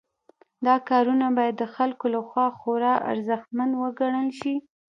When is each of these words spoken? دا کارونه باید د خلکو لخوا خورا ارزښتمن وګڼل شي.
دا 0.65 0.75
کارونه 0.89 1.27
باید 1.37 1.55
د 1.59 1.63
خلکو 1.75 2.05
لخوا 2.15 2.45
خورا 2.59 2.93
ارزښتمن 3.11 3.69
وګڼل 3.81 4.29
شي. 4.39 4.55